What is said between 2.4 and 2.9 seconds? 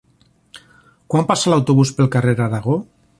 Aragó?